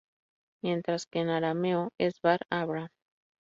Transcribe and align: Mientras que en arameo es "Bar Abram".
Mientras 0.63 1.05
que 1.05 1.19
en 1.19 1.29
arameo 1.29 1.91
es 1.99 2.19
"Bar 2.21 2.39
Abram". 2.49 2.87